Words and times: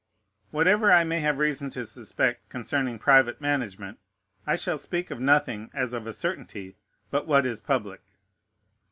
Whatever 0.49 0.91
I 0.91 1.03
may 1.03 1.19
have 1.19 1.37
reason 1.37 1.69
to 1.69 1.85
suspect 1.85 2.49
concerning 2.49 2.97
private 2.97 3.39
management, 3.39 3.99
I 4.47 4.55
shall 4.55 4.79
speak 4.79 5.11
of 5.11 5.19
nothing 5.19 5.69
as 5.75 5.93
of 5.93 6.07
a 6.07 6.11
certainty 6.11 6.75
but 7.11 7.27
what 7.27 7.45
is 7.45 7.59
public. 7.59 8.01